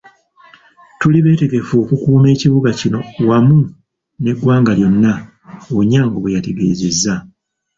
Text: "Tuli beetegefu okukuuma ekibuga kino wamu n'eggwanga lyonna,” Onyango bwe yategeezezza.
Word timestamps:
"Tuli 0.99 1.19
beetegefu 1.25 1.73
okukuuma 1.83 2.27
ekibuga 2.35 2.69
kino 2.79 2.99
wamu 3.27 3.57
n'eggwanga 4.21 4.71
lyonna,” 4.77 5.13
Onyango 5.79 6.17
bwe 6.19 6.33
yategeezezza. 6.35 7.15